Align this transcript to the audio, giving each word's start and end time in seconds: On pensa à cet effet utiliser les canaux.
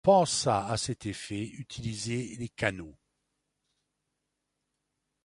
On 0.01 0.25
pensa 0.25 0.65
à 0.67 0.77
cet 0.77 1.05
effet 1.05 1.41
utiliser 1.43 2.35
les 2.39 2.49
canaux. 2.49 2.97